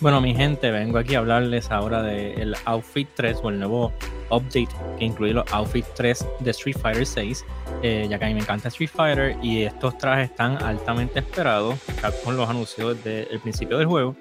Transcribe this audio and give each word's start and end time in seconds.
Bueno, 0.00 0.20
mi 0.20 0.32
gente, 0.32 0.70
vengo 0.70 0.96
aquí 0.96 1.16
a 1.16 1.18
hablarles 1.18 1.72
ahora 1.72 2.02
del 2.02 2.54
Outfit 2.66 3.08
3 3.16 3.38
o 3.42 3.50
el 3.50 3.58
nuevo 3.58 3.92
update 4.30 4.68
que 4.96 5.04
incluye 5.04 5.32
los 5.32 5.52
Outfit 5.52 5.84
3 5.96 6.24
de 6.38 6.50
Street 6.52 6.76
Fighter 6.78 7.04
6, 7.04 7.44
eh, 7.82 8.06
ya 8.08 8.16
que 8.16 8.24
a 8.24 8.28
mí 8.28 8.34
me 8.34 8.40
encanta 8.40 8.68
Street 8.68 8.90
Fighter 8.94 9.36
y 9.42 9.62
estos 9.62 9.98
trajes 9.98 10.30
están 10.30 10.62
altamente 10.62 11.18
esperados. 11.18 11.80
Capcom 12.00 12.36
los 12.36 12.48
anunció 12.48 12.94
desde 12.94 13.28
el 13.32 13.40
principio 13.40 13.76
del 13.76 13.88
juego. 13.88 14.14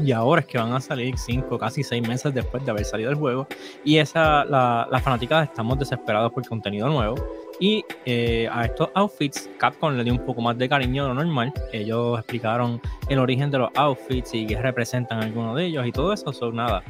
Y 0.00 0.10
ahora 0.10 0.40
es 0.40 0.48
que 0.48 0.58
van 0.58 0.72
a 0.72 0.80
salir 0.80 1.16
5, 1.16 1.58
casi 1.58 1.84
6 1.84 2.08
meses 2.08 2.34
después 2.34 2.64
de 2.64 2.72
haber 2.72 2.84
salido 2.84 3.10
el 3.10 3.16
juego. 3.16 3.46
Y 3.84 3.98
esa, 3.98 4.44
la, 4.44 4.88
las 4.90 5.02
fanáticas 5.02 5.48
estamos 5.48 5.78
desesperados 5.78 6.32
por 6.32 6.44
contenido 6.44 6.88
nuevo. 6.88 7.14
Y 7.62 7.84
eh, 8.06 8.48
a 8.50 8.64
estos 8.64 8.88
outfits, 8.96 9.48
Capcom 9.56 9.92
le 9.96 10.02
dio 10.02 10.12
un 10.12 10.26
poco 10.26 10.42
más 10.42 10.58
de 10.58 10.68
cariño 10.68 11.04
de 11.04 11.10
lo 11.10 11.14
normal. 11.14 11.52
Ellos 11.72 12.18
explicaron 12.18 12.80
el 13.08 13.20
origen 13.20 13.52
de 13.52 13.58
los 13.58 13.70
outfits 13.76 14.34
y 14.34 14.48
qué 14.48 14.60
representan 14.60 15.22
algunos 15.22 15.54
de 15.54 15.66
ellos 15.66 15.86
y 15.86 15.92
todo 15.92 16.12
eso. 16.12 16.32
Son 16.32 16.56
nada. 16.56 16.82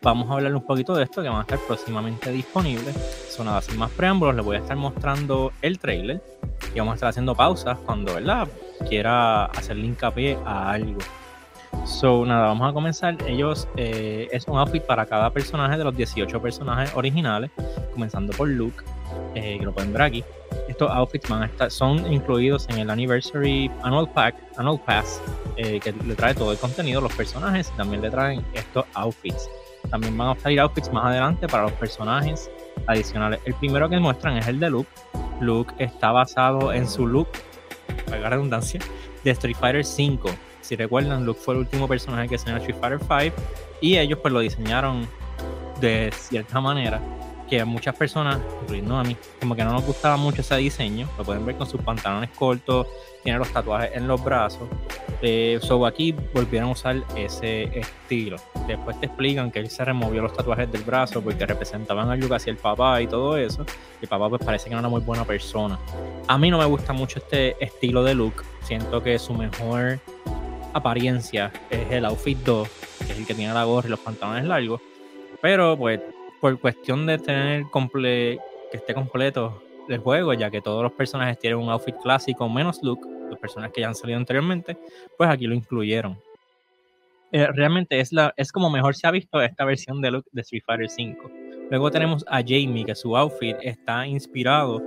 Vamos 0.00 0.30
a 0.30 0.32
hablar 0.32 0.54
un 0.54 0.64
poquito 0.64 0.94
de 0.94 1.04
esto 1.04 1.22
que 1.22 1.28
van 1.28 1.40
a 1.40 1.42
estar 1.42 1.58
próximamente 1.66 2.32
disponibles. 2.32 2.96
Son 3.28 3.44
nada, 3.44 3.60
sin 3.60 3.78
más 3.78 3.90
preámbulos, 3.90 4.34
les 4.34 4.44
voy 4.46 4.56
a 4.56 4.60
estar 4.60 4.78
mostrando 4.78 5.52
el 5.60 5.78
trailer 5.78 6.22
y 6.74 6.78
vamos 6.78 6.92
a 6.92 6.94
estar 6.94 7.08
haciendo 7.10 7.34
pausas 7.34 7.76
cuando, 7.80 8.14
¿verdad? 8.14 8.48
Quiera 8.88 9.44
hacerle 9.44 9.84
hincapié 9.84 10.38
a 10.46 10.70
algo. 10.70 11.00
So, 11.84 12.24
nada, 12.24 12.46
vamos 12.46 12.70
a 12.70 12.72
comenzar. 12.72 13.18
Ellos, 13.26 13.68
eh, 13.76 14.28
es 14.32 14.48
un 14.48 14.56
outfit 14.56 14.84
para 14.84 15.04
cada 15.04 15.28
personaje 15.28 15.76
de 15.76 15.84
los 15.84 15.94
18 15.94 16.40
personajes 16.40 16.94
originales, 16.94 17.50
comenzando 17.92 18.32
por 18.32 18.48
Luke, 18.48 18.82
eh, 19.34 19.58
que 19.58 19.64
lo 19.64 19.72
pueden 19.72 19.92
ver 19.92 20.02
aquí. 20.02 20.24
Estos 20.68 20.90
outfits 20.90 21.28
van 21.28 21.42
a 21.42 21.46
estar, 21.46 21.70
son 21.70 22.10
incluidos 22.12 22.68
en 22.70 22.78
el 22.78 22.90
Anniversary 22.90 23.70
Annual 23.82 24.08
Pack, 24.10 24.36
Annual 24.56 24.80
Pass, 24.84 25.20
eh, 25.56 25.80
que 25.80 25.92
le 25.92 26.14
trae 26.14 26.34
todo 26.34 26.52
el 26.52 26.58
contenido, 26.58 27.00
los 27.00 27.12
personajes, 27.14 27.70
y 27.72 27.76
también 27.76 28.02
le 28.02 28.10
traen 28.10 28.44
estos 28.54 28.84
outfits. 28.94 29.48
También 29.90 30.16
van 30.16 30.36
a 30.36 30.40
salir 30.40 30.60
outfits 30.60 30.90
más 30.92 31.04
adelante 31.06 31.46
para 31.46 31.64
los 31.64 31.72
personajes 31.72 32.50
adicionales. 32.86 33.40
El 33.44 33.54
primero 33.54 33.88
que 33.88 33.98
muestran 33.98 34.36
es 34.38 34.46
el 34.48 34.58
de 34.60 34.70
Luke. 34.70 34.88
Luke 35.40 35.74
está 35.78 36.12
basado 36.12 36.72
en 36.72 36.88
su 36.88 37.06
look, 37.06 37.28
la 38.10 38.30
redundancia, 38.30 38.80
de 39.22 39.30
Street 39.32 39.56
Fighter 39.58 39.84
V. 39.84 40.34
Si 40.60 40.76
recuerdan, 40.76 41.26
Luke 41.26 41.40
fue 41.42 41.54
el 41.54 41.60
último 41.60 41.86
personaje 41.86 42.28
que 42.28 42.38
salió 42.38 42.56
en 42.56 42.62
Street 42.62 42.80
Fighter 42.80 43.00
V 43.06 43.32
y 43.80 43.98
ellos 43.98 44.18
pues 44.20 44.32
lo 44.32 44.40
diseñaron 44.40 45.06
de 45.80 46.10
cierta 46.16 46.60
manera 46.60 47.00
que 47.48 47.60
a 47.60 47.64
muchas 47.64 47.94
personas, 47.94 48.40
incluyendo 48.62 48.96
a 48.96 49.04
mí, 49.04 49.16
como 49.40 49.54
que 49.54 49.64
no 49.64 49.72
nos 49.72 49.84
gustaba 49.84 50.16
mucho 50.16 50.40
ese 50.40 50.56
diseño. 50.56 51.08
Lo 51.18 51.24
pueden 51.24 51.44
ver 51.44 51.56
con 51.56 51.66
sus 51.66 51.80
pantalones 51.80 52.30
cortos, 52.30 52.86
tiene 53.22 53.38
los 53.38 53.52
tatuajes 53.52 53.90
en 53.94 54.06
los 54.06 54.22
brazos. 54.22 54.68
Eh, 55.22 55.58
so 55.62 55.86
aquí 55.86 56.14
volvieron 56.34 56.68
a 56.68 56.72
usar 56.72 57.02
ese 57.16 57.64
estilo. 57.78 58.36
Después 58.66 58.98
te 59.00 59.06
explican 59.06 59.50
que 59.50 59.60
él 59.60 59.70
se 59.70 59.84
removió 59.84 60.22
los 60.22 60.32
tatuajes 60.32 60.70
del 60.70 60.82
brazo 60.82 61.22
porque 61.22 61.46
representaban 61.46 62.10
a 62.10 62.16
Luke 62.16 62.34
hacia 62.34 62.50
el 62.50 62.56
papá 62.56 63.00
y 63.00 63.06
todo 63.06 63.36
eso. 63.36 63.64
Y 64.00 64.04
el 64.04 64.08
papá 64.08 64.28
pues 64.28 64.44
parece 64.44 64.68
que 64.68 64.74
no 64.74 64.80
era 64.80 64.88
muy 64.88 65.00
buena 65.00 65.24
persona. 65.24 65.78
A 66.28 66.38
mí 66.38 66.50
no 66.50 66.58
me 66.58 66.66
gusta 66.66 66.92
mucho 66.92 67.18
este 67.18 67.62
estilo 67.64 68.02
de 68.02 68.14
look. 68.14 68.44
Siento 68.62 69.02
que 69.02 69.18
su 69.18 69.32
mejor 69.34 69.98
apariencia 70.72 71.52
es 71.70 71.90
el 71.90 72.04
outfit 72.04 72.38
2, 72.38 72.68
que 73.06 73.12
es 73.12 73.18
el 73.18 73.26
que 73.26 73.34
tiene 73.34 73.54
la 73.54 73.64
gorra 73.64 73.88
y 73.88 73.90
los 73.90 74.00
pantalones 74.00 74.44
largos. 74.44 74.80
Pero 75.40 75.76
pues 75.76 76.00
por 76.44 76.60
cuestión 76.60 77.06
de 77.06 77.16
tener 77.16 77.64
comple 77.70 78.38
que 78.70 78.76
esté 78.76 78.92
completo 78.92 79.62
el 79.88 79.96
juego, 79.96 80.34
ya 80.34 80.50
que 80.50 80.60
todos 80.60 80.82
los 80.82 80.92
personajes 80.92 81.38
tienen 81.38 81.58
un 81.58 81.70
outfit 81.70 81.96
clásico 82.02 82.46
menos 82.50 82.82
look, 82.82 83.00
los 83.30 83.38
personajes 83.38 83.72
que 83.72 83.80
ya 83.80 83.88
han 83.88 83.94
salido 83.94 84.18
anteriormente, 84.18 84.76
pues 85.16 85.30
aquí 85.30 85.46
lo 85.46 85.54
incluyeron. 85.54 86.18
Eh, 87.32 87.46
realmente 87.46 87.98
es, 87.98 88.12
la, 88.12 88.34
es 88.36 88.52
como 88.52 88.68
mejor 88.68 88.94
se 88.94 89.06
ha 89.06 89.10
visto 89.10 89.40
esta 89.40 89.64
versión 89.64 90.02
de 90.02 90.10
look 90.10 90.26
de 90.32 90.42
Street 90.42 90.64
Fighter 90.66 90.86
V. 90.86 91.66
Luego 91.70 91.90
tenemos 91.90 92.26
a 92.28 92.42
Jamie, 92.42 92.84
que 92.84 92.94
su 92.94 93.16
outfit 93.16 93.56
está 93.62 94.06
inspirado 94.06 94.82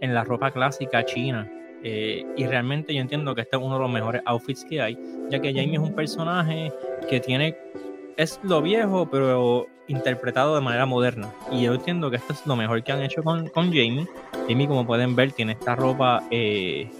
en 0.00 0.12
la 0.12 0.24
ropa 0.24 0.50
clásica 0.50 1.04
china. 1.04 1.48
Eh, 1.84 2.26
y 2.36 2.46
realmente 2.46 2.92
yo 2.92 3.00
entiendo 3.00 3.32
que 3.32 3.42
este 3.42 3.56
es 3.56 3.62
uno 3.62 3.76
de 3.76 3.80
los 3.82 3.90
mejores 3.92 4.22
outfits 4.24 4.64
que 4.64 4.82
hay, 4.82 4.98
ya 5.30 5.38
que 5.38 5.54
Jamie 5.54 5.74
es 5.74 5.78
un 5.78 5.94
personaje 5.94 6.72
que 7.08 7.20
tiene 7.20 7.56
es 8.16 8.40
lo 8.42 8.60
viejo, 8.60 9.08
pero 9.08 9.68
interpretado 9.88 10.54
de 10.54 10.60
manera 10.60 10.86
moderna. 10.86 11.30
Y 11.50 11.62
yo 11.62 11.74
entiendo 11.74 12.10
que 12.10 12.16
esto 12.16 12.32
es 12.32 12.46
lo 12.46 12.56
mejor 12.56 12.82
que 12.82 12.92
han 12.92 13.02
hecho 13.02 13.22
con, 13.22 13.48
con 13.48 13.66
Jamie. 13.66 14.06
Jamie, 14.48 14.66
como 14.66 14.86
pueden 14.86 15.16
ver, 15.16 15.32
tiene 15.32 15.52
esta 15.52 15.74
ropa 15.74 16.22
eh, 16.30 16.90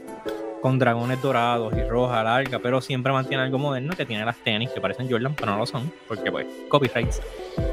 con 0.60 0.78
dragones 0.78 1.20
dorados 1.22 1.75
y 1.76 1.82
roja, 1.82 2.22
larga, 2.22 2.58
pero 2.58 2.80
siempre 2.80 3.12
mantiene 3.12 3.44
algo 3.44 3.58
moderno, 3.58 3.94
que 3.96 4.06
tiene 4.06 4.25
las 4.25 4.36
tenis 4.38 4.70
que 4.70 4.80
parecen 4.80 5.08
Jordan, 5.10 5.34
pero 5.34 5.52
no 5.52 5.58
lo 5.58 5.66
son, 5.66 5.92
porque 6.08 6.30
pues, 6.30 6.46
copyrights. 6.69 7.20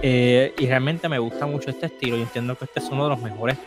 Eh, 0.01 0.53
y 0.57 0.67
realmente 0.67 1.09
me 1.09 1.19
gusta 1.19 1.45
mucho 1.45 1.69
este 1.69 1.87
estilo. 1.87 2.17
y 2.17 2.21
entiendo 2.21 2.55
que 2.55 2.65
este 2.65 2.79
es 2.79 2.89
uno 2.89 3.05
de 3.05 3.09
los 3.11 3.21
mejores 3.21 3.57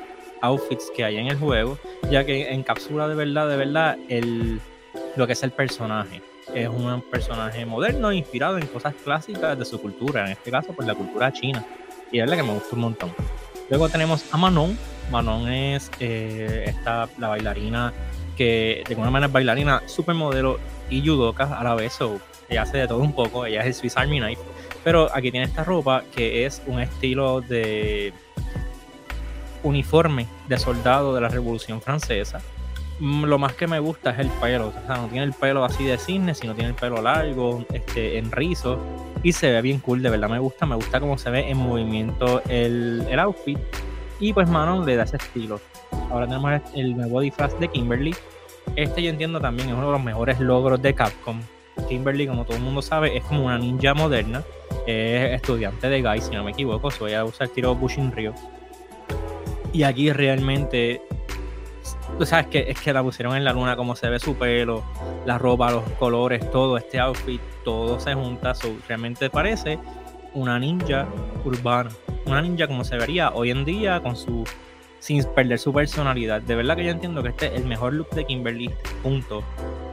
outfits 0.43 0.91
que 0.95 1.05
hay 1.05 1.17
en 1.17 1.29
el 1.29 1.39
juego, 1.39 1.79
ya 2.11 2.25
que 2.25 2.53
encapsula 2.53 3.09
de 3.09 3.15
verdad, 3.15 3.49
de 3.49 3.57
verdad, 3.57 3.97
el, 4.09 4.61
lo 5.17 5.27
que 5.27 5.33
es 5.33 5.43
el 5.43 5.51
personaje 5.51 6.21
es 6.55 6.69
un 6.69 7.03
personaje 7.11 7.65
moderno 7.67 8.13
inspirado 8.13 8.59
en 8.59 8.67
cosas 8.67 8.95
clásicas 9.03 9.59
de 9.59 9.65
su 9.65 9.81
cultura, 9.81 10.27
en 10.27 10.33
este 10.33 10.51
caso 10.51 10.69
por 10.69 10.77
pues, 10.77 10.89
la 10.89 10.95
cultura 10.95 11.33
china. 11.33 11.65
Y 12.13 12.19
es 12.19 12.25
verdad 12.25 12.37
que 12.37 12.49
me 12.49 12.55
gusta 12.55 12.75
un 12.75 12.81
montón. 12.81 13.15
Luego 13.69 13.89
tenemos 13.89 14.25
a 14.33 14.37
Manon. 14.37 14.79
Manon 15.11 15.49
es 15.49 15.91
eh, 15.99 16.65
esta, 16.67 17.09
la 17.19 17.29
bailarina 17.29 17.93
que 18.37 18.83
de 18.87 18.95
alguna 18.95 19.11
manera 19.11 19.27
es 19.27 19.33
bailarina, 19.33 19.83
supermodelo 19.87 20.59
y 20.91 21.05
judoka 21.05 21.59
a 21.59 21.65
la 21.65 21.75
vez. 21.75 21.99
ella 22.49 22.63
hace 22.63 22.79
de 22.79 22.89
todo 22.89 22.99
un 22.99 23.13
poco. 23.13 23.45
Ella 23.47 23.61
es 23.61 23.67
el 23.67 23.75
Swiss 23.75 23.97
Army 23.97 24.21
Knife. 24.21 24.43
Pero 24.85 25.11
aquí 25.13 25.31
tiene 25.31 25.47
esta 25.47 25.65
ropa 25.65 26.05
que 26.15 26.47
es 26.47 26.63
un 26.67 26.81
estilo 26.81 27.41
de 27.41 28.13
uniforme 29.63 30.29
de 30.47 30.59
soldado 30.59 31.15
de 31.15 31.21
la 31.21 31.29
Revolución 31.29 31.81
Francesa 31.81 32.41
lo 33.01 33.39
más 33.39 33.55
que 33.55 33.67
me 33.67 33.79
gusta 33.79 34.11
es 34.11 34.21
el 34.21 34.29
pelo. 34.29 34.69
O 34.69 34.87
sea, 34.87 34.97
no 34.97 35.09
tiene 35.09 35.25
el 35.25 35.33
pelo 35.33 35.65
así 35.65 35.85
de 35.85 35.99
cisne, 35.99 36.35
sino 36.35 36.55
tiene 36.55 36.71
el 36.71 36.75
pelo 36.75 37.03
largo, 37.03 37.65
este, 37.73 38.19
en 38.19 38.31
rizo. 38.33 38.79
Y 39.23 39.33
se 39.33 39.51
ve 39.51 39.61
bien 39.63 39.81
cool, 39.81 40.03
de 40.03 40.11
verdad 40.11 40.29
me 40.29 40.39
gusta. 40.39 40.67
Me 40.67 40.77
gusta 40.77 41.01
cómo 41.01 41.19
se 41.19 41.31
ve 41.31 41.51
en 41.51 41.59
movimiento 41.59 42.43
el, 42.49 43.07
el 43.11 43.19
outfit. 43.19 43.59
Y 44.19 44.33
pues 44.33 44.49
Manon 44.49 44.87
le 44.87 44.97
da 44.97 45.05
ese 45.05 45.17
estilo. 45.17 45.61
Ahora 46.11 46.27
tenemos 46.27 46.61
el 46.75 46.97
nuevo 46.97 47.21
disfraz 47.21 47.59
de 47.59 47.69
Kimberly. 47.69 48.15
Este 48.75 49.03
yo 49.03 49.11
entiendo 49.11 49.41
también 49.41 49.69
es 49.69 49.75
uno 49.75 49.87
de 49.87 49.93
los 49.93 50.03
mejores 50.03 50.41
logros 50.41 50.81
de 50.81 50.95
Capcom. 50.95 51.41
Kimberly, 51.89 52.27
como 52.27 52.45
todo 52.45 52.57
el 52.57 52.63
mundo 52.63 52.83
sabe, 52.83 53.17
es 53.17 53.25
como 53.25 53.47
una 53.47 53.59
ninja 53.59 53.95
moderna. 53.95 54.43
Es 54.87 55.35
estudiante 55.35 55.89
de 55.89 56.03
Guy, 56.03 56.21
si 56.21 56.31
no 56.31 56.45
me 56.45 56.53
equivoco. 56.53 56.91
voy 57.01 57.13
a 57.13 57.25
usar 57.25 57.49
el 57.49 57.53
tiro 57.53 57.75
Bushin 57.75 58.13
Ryo. 58.13 58.33
Y 59.73 59.83
aquí 59.83 60.11
realmente 60.11 61.03
tú 62.19 62.27
sabes 62.27 62.47
que 62.47 62.71
es 62.71 62.81
que 62.81 62.93
la 62.93 63.03
pusieron 63.03 63.37
en 63.37 63.45
la 63.45 63.53
luna, 63.53 63.77
como 63.77 63.97
se 63.97 64.09
ve 64.09 64.19
su 64.19 64.35
pelo, 64.37 64.85
la 65.25 65.39
ropa, 65.39 65.71
los 65.71 65.85
colores, 65.99 66.51
todo 66.51 66.77
este 66.77 66.99
outfit, 66.99 67.41
todo 67.65 68.01
se 68.01 68.15
junta. 68.15 68.53
realmente 68.89 69.31
parece 69.31 69.79
una 70.35 70.59
ninja 70.59 71.07
urbana. 71.45 71.91
Una 72.27 72.43
ninja 72.43 72.67
como 72.67 72.85
se 72.85 72.97
vería 72.97 73.31
hoy 73.31 73.51
en 73.51 73.65
día 73.65 74.03
con 74.03 74.17
su 74.17 74.45
sin 74.99 75.23
perder 75.25 75.59
su 75.59 75.73
personalidad. 75.73 76.43
De 76.43 76.57
verdad 76.57 76.77
que 76.77 76.85
yo 76.85 76.91
entiendo 76.91 77.23
que 77.23 77.29
este 77.29 77.47
es 77.47 77.53
el 77.53 77.67
mejor 77.67 77.93
look 77.93 78.11
de 78.11 78.25
Kimberly, 78.25 78.71
punto. 79.03 79.45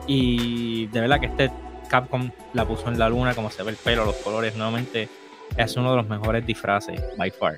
Y 0.08 0.88
de 0.88 1.02
verdad 1.02 1.20
que 1.20 1.28
este 1.28 1.52
Capcom 1.88 2.32
la 2.54 2.66
puso 2.66 2.88
en 2.88 2.98
la 2.98 3.10
luna, 3.10 3.36
como 3.36 3.52
se 3.52 3.62
ve 3.64 3.72
el 3.72 3.78
pelo, 3.78 4.06
los 4.06 4.16
colores, 4.16 4.56
nuevamente 4.56 5.10
es 5.58 5.76
uno 5.78 5.92
de 5.92 5.98
los 5.98 6.08
mejores 6.08 6.46
disfraces, 6.46 7.00
by 7.18 7.30
far. 7.30 7.58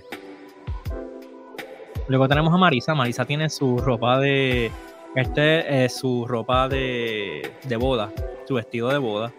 Luego 2.07 2.27
tenemos 2.27 2.53
a 2.53 2.57
Marisa. 2.57 2.93
Marisa 2.93 3.25
tiene 3.25 3.49
su 3.49 3.77
ropa 3.77 4.19
de. 4.19 4.71
Este 5.16 5.85
es 5.85 5.95
su 5.95 6.25
ropa 6.27 6.67
de, 6.67 7.51
de 7.63 7.75
boda, 7.77 8.11
su 8.45 8.55
vestido 8.55 8.89
de 8.89 8.97
boda. 8.97 9.31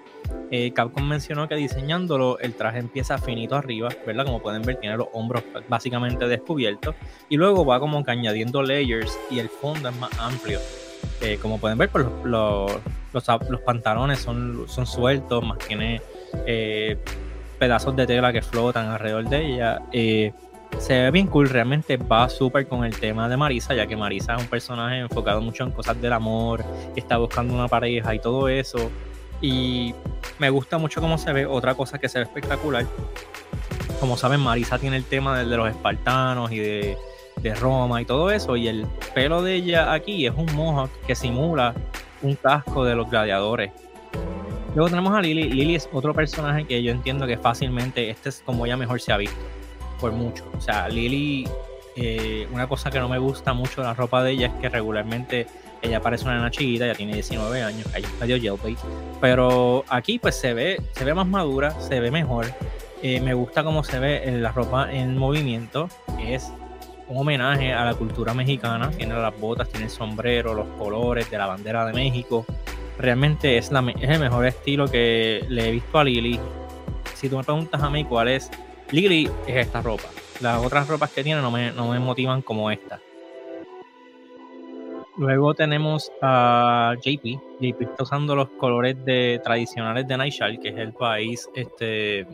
Eh, 0.51 0.73
Capcom 0.73 1.07
mencionó 1.07 1.49
que 1.49 1.55
diseñándolo 1.57 2.39
el 2.39 2.55
traje 2.55 2.79
empieza 2.79 3.19
finito 3.19 3.57
arriba, 3.57 3.89
¿verdad? 4.07 4.25
Como 4.25 4.41
pueden 4.41 4.63
ver, 4.63 4.77
tiene 4.77 4.97
los 4.97 5.09
hombros 5.13 5.43
básicamente 5.69 6.27
descubiertos. 6.29 6.95
Y 7.29 7.37
luego 7.37 7.65
va 7.65 7.81
como 7.81 8.03
que 8.05 8.11
añadiendo 8.11 8.63
layers 8.63 9.19
y 9.31 9.39
el 9.39 9.49
fondo 9.49 9.89
es 9.89 9.97
más 9.97 10.11
amplio. 10.19 10.61
Eh, 11.21 11.39
como 11.41 11.59
pueden 11.59 11.79
ver, 11.79 11.89
pues 11.89 12.07
los, 12.25 12.73
los, 13.13 13.61
pantalones 13.65 14.21
son, 14.21 14.65
son 14.67 14.87
sueltos, 14.87 15.45
más 15.45 15.59
tiene 15.59 16.01
eh, 16.47 16.99
pedazos 17.59 17.97
de 17.97 18.07
tela 18.07 18.33
que 18.33 18.43
flotan 18.43 18.89
alrededor 18.89 19.29
de 19.29 19.47
ella 19.47 19.83
se 20.79 21.03
ve 21.03 21.11
bien 21.11 21.27
cool, 21.27 21.49
realmente 21.49 21.97
va 21.97 22.29
súper 22.29 22.67
con 22.69 22.85
el 22.85 22.99
tema 22.99 23.29
de 23.29 23.37
Marisa, 23.37 23.75
ya 23.75 23.87
que 23.87 23.97
Marisa 23.97 24.35
es 24.35 24.43
un 24.43 24.49
personaje 24.49 24.99
enfocado 24.99 25.41
mucho 25.41 25.65
en 25.65 25.71
cosas 25.71 26.01
del 26.01 26.13
amor, 26.13 26.65
está 26.95 27.17
buscando 27.17 27.55
una 27.55 27.69
pareja 27.69 28.15
y 28.15 28.19
todo 28.19 28.49
eso. 28.49 28.91
Y 29.41 29.95
me 30.39 30.51
gusta 30.51 30.79
mucho 30.79 31.01
cómo 31.01 31.19
se 31.19 31.33
ve. 31.33 31.47
Otra 31.47 31.75
cosa 31.75 31.99
que 31.99 32.09
se 32.09 32.19
ve 32.19 32.25
espectacular, 32.25 32.87
como 34.01 34.17
saben, 34.17 34.41
Marisa 34.41 34.79
tiene 34.79 34.97
el 34.97 35.05
tema 35.05 35.39
de, 35.39 35.45
los 35.57 35.69
espartanos 35.69 36.53
y 36.53 36.59
de, 36.59 36.97
de, 37.43 37.55
Roma 37.55 38.01
y 38.01 38.05
todo 38.05 38.31
eso. 38.31 38.57
Y 38.57 38.69
el 38.69 38.87
pelo 39.15 39.43
de 39.43 39.55
ella 39.55 39.93
aquí 39.93 40.27
es 40.27 40.35
un 40.37 40.47
mohawk 40.55 40.91
que 41.07 41.15
simula 41.15 41.75
un 42.23 42.35
casco 42.35 42.85
de 42.85 42.95
los 42.95 43.11
gladiadores. 43.11 43.73
Luego 44.75 44.91
tenemos 44.91 45.15
a 45.15 45.21
Lily. 45.21 45.51
Lily 45.51 45.75
es 45.75 45.89
otro 45.93 46.13
personaje 46.15 46.65
que 46.65 46.83
yo 46.83 46.93
entiendo 46.93 47.27
que 47.27 47.39
fácilmente 47.39 48.11
este 48.11 48.29
es 48.29 48.43
como 48.45 48.67
ella 48.67 48.77
mejor 48.77 49.01
se 49.01 49.13
ha 49.13 49.17
visto. 49.17 49.37
Por 50.01 50.13
mucho. 50.13 50.45
O 50.57 50.61
sea, 50.61 50.89
Lily, 50.89 51.49
eh, 51.97 52.47
una 52.53 52.69
cosa 52.69 52.91
que 52.91 53.01
no 53.01 53.09
me 53.09 53.19
gusta 53.19 53.55
mucho 53.55 53.81
de 53.81 53.87
la 53.87 53.95
ropa 53.95 54.23
de 54.23 54.33
ella 54.33 54.47
es 54.49 54.53
que 54.55 54.69
regularmente 54.69 55.47
ella 55.83 56.01
parece 56.01 56.25
una 56.25 56.37
nena 56.37 56.51
chiquita, 56.51 56.87
ya 56.87 56.95
tiene 56.95 57.15
19 57.15 57.63
años, 57.63 57.87
ahí 57.95 58.05
medio 58.21 58.37
jailbait. 58.37 58.79
Pero 59.21 59.85
aquí 59.89 60.19
pues 60.19 60.37
se 60.37 60.55
ve, 60.55 60.83
se 60.93 61.05
ve 61.05 61.15
más 61.15 61.27
madura, 61.27 61.79
se 61.81 62.01
ve 62.01 62.11
mejor. 62.11 62.47
Eh, 63.03 63.21
me 63.21 63.35
gusta 63.35 63.63
cómo 63.63 63.85
se 63.85 63.99
ve 63.99 64.31
la 64.41 64.53
ropa 64.53 64.93
en 64.93 65.17
movimiento. 65.17 65.89
Es 66.21 66.53
un 67.09 67.19
homenaje 67.19 67.73
a 67.73 67.85
la 67.85 67.95
cultura 67.95 68.35
mexicana. 68.35 68.91
Tiene 68.91 69.15
las 69.15 69.39
botas, 69.39 69.69
tiene 69.69 69.87
el 69.87 69.91
sombrero, 69.91 70.55
los 70.55 70.67
colores 70.79 71.31
de 71.31 71.39
la 71.39 71.47
bandera 71.47 71.87
de 71.87 71.93
México. 71.93 72.45
Realmente 72.99 73.59
es, 73.59 73.71
la, 73.71 73.81
es 74.01 74.11
el 74.11 74.19
mejor 74.19 74.47
estilo 74.47 74.89
que 74.89 75.45
le 75.49 75.69
he 75.69 75.71
visto 75.71 75.99
a 75.99 76.05
Lily. 76.05 76.41
Si 77.15 77.29
tú 77.29 77.37
me 77.37 77.45
preguntas 77.45 77.83
a 77.83 77.91
mí 77.91 78.05
cuál 78.05 78.29
es, 78.29 78.51
Lily 78.91 79.29
es 79.47 79.67
esta 79.67 79.83
ropa. 79.83 80.09
Las 80.41 80.65
otras 80.65 80.87
ropas 80.89 81.11
que 81.11 81.25
tiene 81.25 81.41
no 81.41 81.51
me, 81.51 81.73
no 81.73 81.89
me 81.91 81.99
motivan 81.99 82.43
como 82.43 82.71
esta. 82.71 83.01
Luego 85.19 85.55
tenemos 85.55 86.13
a 86.21 86.95
JP. 87.03 87.41
JP 87.61 87.81
está 87.81 88.03
usando 88.03 88.37
los 88.37 88.51
colores 88.51 89.03
de, 89.05 89.41
tradicionales 89.43 90.07
de 90.07 90.17
Nightshade, 90.17 90.61
que 90.61 90.69
es 90.69 90.77
el 90.77 90.93
país, 90.93 91.49
este, 91.55 92.27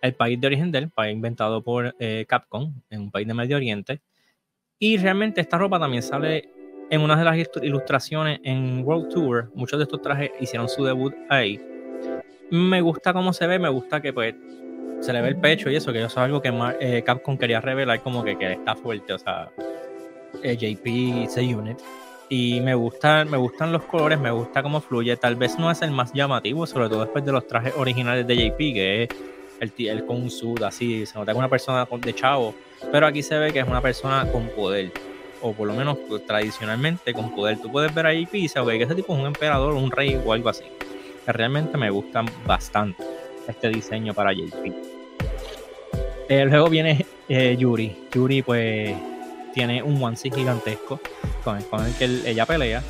el 0.00 0.14
país 0.14 0.40
de 0.40 0.46
origen 0.46 0.70
del 0.70 0.88
país 0.88 1.14
inventado 1.14 1.62
por 1.62 1.94
eh, 1.98 2.24
Capcom, 2.28 2.72
en 2.90 3.00
un 3.00 3.10
país 3.10 3.26
de 3.26 3.34
Medio 3.34 3.56
Oriente. 3.56 4.00
Y 4.78 4.98
realmente 4.98 5.40
esta 5.40 5.58
ropa 5.58 5.80
también 5.80 6.02
sale 6.02 6.48
en 6.90 7.00
una 7.00 7.16
de 7.16 7.24
las 7.24 7.36
ilustraciones 7.62 8.40
en 8.44 8.82
World 8.84 9.12
Tour. 9.12 9.50
Muchos 9.54 9.78
de 9.78 9.82
estos 9.82 10.00
trajes 10.00 10.30
hicieron 10.40 10.68
su 10.68 10.84
debut 10.84 11.14
ahí. 11.28 11.60
Me 12.50 12.80
gusta 12.80 13.12
cómo 13.12 13.32
se 13.32 13.46
ve, 13.46 13.58
me 13.58 13.68
gusta 13.68 14.00
que 14.00 14.12
pues 14.12 14.34
se 15.00 15.12
le 15.12 15.22
ve 15.22 15.28
el 15.28 15.36
pecho 15.36 15.70
y 15.70 15.76
eso, 15.76 15.92
que 15.92 15.98
eso 15.98 16.06
es 16.06 16.16
algo 16.16 16.42
que 16.42 16.52
eh, 16.80 17.02
Capcom 17.02 17.36
quería 17.36 17.60
revelar 17.60 18.00
como 18.00 18.22
que, 18.22 18.36
que 18.36 18.52
está 18.52 18.74
fuerte, 18.74 19.12
o 19.14 19.18
sea, 19.18 19.50
eh, 20.42 20.56
JP 20.56 21.28
C-Unit. 21.28 21.78
Y 22.28 22.60
me 22.60 22.74
gustan, 22.74 23.28
me 23.28 23.36
gustan 23.36 23.72
los 23.72 23.82
colores, 23.84 24.20
me 24.20 24.30
gusta 24.30 24.62
cómo 24.62 24.80
fluye. 24.80 25.16
Tal 25.16 25.34
vez 25.34 25.58
no 25.58 25.68
es 25.70 25.82
el 25.82 25.90
más 25.90 26.12
llamativo, 26.12 26.64
sobre 26.64 26.88
todo 26.88 27.00
después 27.00 27.24
de 27.24 27.32
los 27.32 27.46
trajes 27.46 27.74
originales 27.76 28.24
de 28.26 28.36
JP, 28.36 28.58
que 28.58 29.02
es 29.02 29.08
el, 29.58 29.72
el 29.88 30.06
con 30.06 30.22
un 30.22 30.30
sud 30.30 30.62
así, 30.62 31.04
se 31.06 31.18
nota 31.18 31.32
que 31.32 31.38
una 31.38 31.48
persona 31.48 31.88
de 31.90 32.14
chavo. 32.14 32.54
Pero 32.92 33.06
aquí 33.06 33.22
se 33.22 33.36
ve 33.36 33.52
que 33.52 33.58
es 33.58 33.66
una 33.66 33.80
persona 33.80 34.30
con 34.30 34.48
poder, 34.50 34.92
o 35.42 35.52
por 35.52 35.66
lo 35.66 35.74
menos 35.74 35.98
tradicionalmente 36.24 37.12
con 37.12 37.34
poder. 37.34 37.58
Tú 37.58 37.70
puedes 37.72 37.92
ver 37.92 38.06
a 38.06 38.14
JP 38.14 38.34
y 38.34 38.48
sabes 38.48 38.78
que 38.78 38.84
ese 38.84 38.94
tipo 38.94 39.12
es 39.12 39.18
un 39.18 39.26
emperador, 39.26 39.74
un 39.74 39.90
rey 39.90 40.20
o 40.24 40.32
algo 40.32 40.50
así. 40.50 40.64
Que 41.26 41.32
realmente 41.32 41.76
me 41.76 41.90
gustan 41.90 42.26
bastante 42.46 43.02
este 43.48 43.70
diseño 43.70 44.14
para 44.14 44.32
JP. 44.32 44.89
Eh, 46.30 46.44
luego 46.44 46.68
viene 46.68 47.04
eh, 47.28 47.56
Yuri. 47.58 48.06
Yuri, 48.12 48.42
pues 48.42 48.94
tiene 49.52 49.82
un 49.82 50.00
onesie 50.00 50.30
gigantesco 50.30 51.00
con 51.42 51.56
el, 51.56 51.64
con 51.66 51.84
el 51.84 51.92
que 51.96 52.04
ella 52.24 52.46
pelea. 52.46 52.84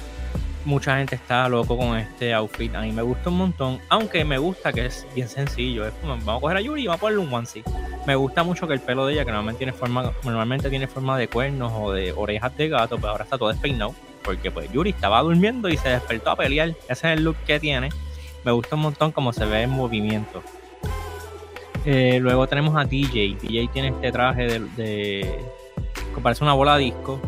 Mucha 0.67 0.99
gente 0.99 1.15
está 1.15 1.49
loco 1.49 1.75
con 1.79 1.97
este 1.97 2.35
outfit. 2.35 2.75
A 2.75 2.83
mí 2.83 2.93
me 2.93 3.01
gusta 3.01 3.31
un 3.31 3.39
montón. 3.39 3.79
Aunque 3.89 4.27
me 4.27 4.37
gusta 4.37 4.75
que 4.75 4.85
es 4.85 5.07
bien 5.15 5.27
sencillo. 5.27 5.91
Vamos 6.03 6.29
a 6.29 6.39
coger 6.39 6.59
a 6.59 6.61
Yuri 6.61 6.83
y 6.83 6.87
vamos 6.87 6.99
a 6.99 7.01
ponerle 7.01 7.25
un 7.25 7.33
onesie. 7.33 7.65
Me 8.07 8.15
gusta 8.15 8.43
mucho 8.43 8.69
que 8.69 8.75
el 8.75 8.81
pelo 8.81 9.07
de 9.07 9.15
ella, 9.15 9.25
que 9.25 9.31
normalmente 9.31 9.61
tiene 9.61 9.73
forma, 9.73 10.13
normalmente 10.23 10.69
tiene 10.69 10.87
forma 10.87 11.17
de 11.17 11.29
cuernos 11.29 11.73
o 11.75 11.93
de 11.93 12.13
orejas 12.13 12.55
de 12.59 12.69
gato, 12.69 12.97
pero 12.97 13.09
ahora 13.09 13.25
está 13.25 13.39
todo 13.39 13.49
despeinado. 13.49 13.95
Porque 14.23 14.51
pues 14.51 14.71
Yuri 14.71 14.91
estaba 14.91 15.23
durmiendo 15.23 15.71
y 15.71 15.79
se 15.79 15.89
despertó 15.89 16.33
a 16.33 16.37
pelear. 16.37 16.75
Ese 16.91 16.93
es 16.93 17.05
el 17.17 17.25
look 17.25 17.37
que 17.47 17.59
tiene. 17.59 17.89
Me 18.45 18.53
gusta 18.53 18.77
un 18.77 18.83
montón 18.83 19.13
como 19.13 19.33
se 19.33 19.47
ve 19.47 19.63
en 19.63 19.71
movimiento. 19.71 20.43
Eh, 21.85 22.19
luego 22.21 22.47
tenemos 22.47 22.77
a 22.77 22.85
DJ. 22.85 23.37
DJ 23.41 23.69
tiene 23.73 23.89
este 23.89 24.13
traje 24.13 24.61
de 24.77 25.39
que 26.15 26.21
parece 26.21 26.45
una 26.45 26.55
bola 26.55 26.77
disco. 26.77 27.21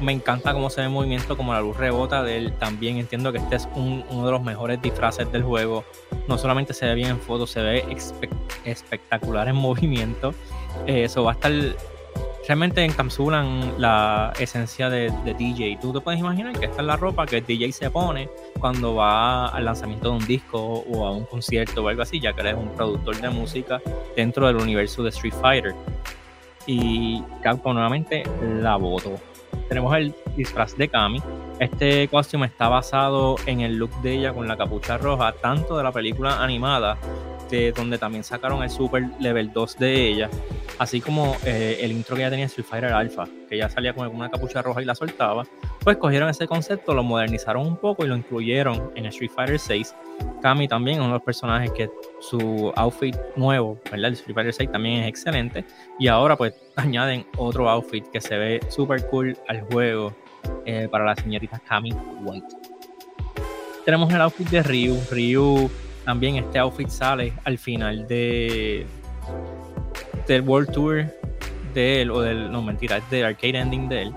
Me 0.00 0.12
encanta 0.12 0.52
cómo 0.54 0.70
se 0.70 0.80
ve 0.80 0.86
el 0.86 0.92
movimiento, 0.92 1.36
como 1.36 1.52
la 1.52 1.60
luz 1.60 1.76
rebota 1.76 2.22
de 2.22 2.38
él. 2.38 2.52
También 2.54 2.96
entiendo 2.96 3.32
que 3.32 3.38
este 3.38 3.56
es 3.56 3.68
uno 3.74 4.24
de 4.24 4.32
los 4.32 4.42
mejores 4.42 4.80
disfraces 4.80 5.30
del 5.30 5.42
juego. 5.42 5.84
No 6.26 6.38
solamente 6.38 6.72
se 6.72 6.86
ve 6.86 6.94
bien 6.94 7.10
en 7.10 7.20
fotos, 7.20 7.50
se 7.50 7.60
ve 7.60 7.84
espectacular 8.64 9.48
en 9.48 9.56
movimiento. 9.56 10.34
Eh, 10.86 11.04
eso 11.04 11.24
va 11.24 11.32
a 11.32 11.34
estar. 11.34 11.52
Realmente 12.50 12.84
encapsulan 12.84 13.74
la 13.78 14.32
esencia 14.40 14.90
de, 14.90 15.12
DJ. 15.38 15.78
Tú 15.80 15.92
te 15.92 16.00
puedes 16.00 16.18
imaginar 16.18 16.58
que 16.58 16.64
esta 16.64 16.80
es 16.80 16.84
la 16.84 16.96
ropa 16.96 17.24
que 17.24 17.40
DJ 17.40 17.70
se 17.70 17.92
pone 17.92 18.28
cuando 18.58 18.96
va 18.96 19.46
al 19.46 19.66
lanzamiento 19.66 20.10
de 20.10 20.16
un 20.16 20.26
disco 20.26 20.58
o 20.58 21.06
a 21.06 21.12
un 21.12 21.26
concierto 21.26 21.84
o 21.84 21.88
algo 21.88 22.02
así, 22.02 22.18
ya 22.18 22.32
que 22.32 22.40
él 22.40 22.48
es 22.48 22.54
un 22.54 22.70
productor 22.70 23.20
de 23.20 23.30
música 23.30 23.80
dentro 24.16 24.48
del 24.48 24.56
universo 24.56 25.04
de 25.04 25.10
Street 25.10 25.34
Fighter 25.40 25.76
y 26.66 27.22
Capcom 27.40 27.72
nuevamente 27.72 28.24
la 28.60 28.74
votó. 28.74 29.14
Tenemos 29.68 29.96
el 29.96 30.12
disfraz 30.34 30.76
de 30.76 30.88
Kami. 30.88 31.22
Este 31.60 32.08
costume 32.08 32.46
está 32.46 32.68
basado 32.68 33.36
en 33.46 33.60
el 33.60 33.76
look 33.76 33.92
de 34.02 34.14
ella 34.14 34.32
con 34.32 34.48
la 34.48 34.56
capucha 34.56 34.98
roja, 34.98 35.32
tanto 35.40 35.76
de 35.76 35.84
la 35.84 35.92
película 35.92 36.42
animada, 36.42 36.98
de 37.50 37.72
donde 37.72 37.98
también 37.98 38.24
sacaron 38.24 38.62
el 38.62 38.70
Super 38.70 39.04
Level 39.18 39.52
2 39.52 39.78
de 39.78 40.08
ella, 40.08 40.30
así 40.78 41.00
como 41.00 41.36
eh, 41.44 41.78
el 41.82 41.92
intro 41.92 42.16
que 42.16 42.22
ella 42.22 42.30
tenía 42.30 42.44
en 42.44 42.50
Street 42.50 42.66
Fighter 42.66 42.92
Alpha, 42.92 43.26
que 43.48 43.56
ella 43.56 43.68
salía 43.68 43.92
con 43.92 44.06
una 44.08 44.30
capucha 44.30 44.62
roja 44.62 44.82
y 44.82 44.84
la 44.84 44.94
soltaba. 44.94 45.44
Pues 45.82 45.96
cogieron 45.96 46.28
ese 46.28 46.46
concepto, 46.46 46.94
lo 46.94 47.02
modernizaron 47.02 47.66
un 47.66 47.76
poco 47.76 48.04
y 48.04 48.08
lo 48.08 48.16
incluyeron 48.16 48.92
en 48.94 49.06
Street 49.06 49.30
Fighter 49.34 49.58
6 49.58 49.94
Kami 50.42 50.68
también 50.68 50.96
es 50.96 51.00
uno 51.00 51.08
de 51.08 51.14
los 51.14 51.22
personajes 51.22 51.70
que 51.72 51.90
su 52.20 52.72
outfit 52.76 53.14
nuevo, 53.36 53.78
¿verdad? 53.84 54.06
El 54.06 54.14
Street 54.14 54.34
Fighter 54.34 54.54
6 54.54 54.72
también 54.72 55.02
es 55.02 55.08
excelente. 55.08 55.64
Y 55.98 56.08
ahora 56.08 56.36
pues 56.36 56.54
añaden 56.76 57.26
otro 57.36 57.68
outfit 57.68 58.06
que 58.10 58.20
se 58.20 58.36
ve 58.36 58.60
súper 58.68 59.06
cool 59.08 59.36
al 59.48 59.62
juego 59.62 60.14
eh, 60.64 60.88
para 60.90 61.04
la 61.04 61.14
señorita 61.14 61.58
Kami 61.58 61.92
White. 62.22 62.56
Tenemos 63.84 64.12
el 64.12 64.20
outfit 64.20 64.48
de 64.48 64.62
Ryu. 64.62 64.98
Ryu 65.10 65.70
también 66.10 66.36
este 66.36 66.58
outfit 66.58 66.88
sale 66.88 67.32
al 67.44 67.56
final 67.56 68.08
de 68.08 68.84
del 70.26 70.42
World 70.42 70.72
Tour 70.72 71.04
de 71.72 72.02
él, 72.02 72.10
o 72.10 72.20
del, 72.20 72.50
no 72.50 72.62
mentira, 72.62 72.96
es 72.96 73.10
del 73.10 73.26
arcade 73.26 73.58
ending 73.58 73.88
de 73.88 74.02
él. 74.02 74.12